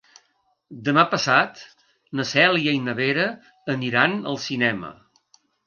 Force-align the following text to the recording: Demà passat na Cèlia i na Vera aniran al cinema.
Demà 0.87 1.03
passat 1.11 1.61
na 2.21 2.25
Cèlia 2.31 2.75
i 2.79 2.81
na 2.87 2.97
Vera 3.03 3.29
aniran 3.77 4.19
al 4.33 4.43
cinema. 4.51 4.95